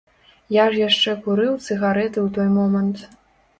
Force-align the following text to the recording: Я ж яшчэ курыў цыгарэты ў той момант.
Я 0.55 0.63
ж 0.75 0.79
яшчэ 0.87 1.11
курыў 1.27 1.53
цыгарэты 1.65 2.19
ў 2.25 2.35
той 2.41 2.47
момант. 2.59 2.97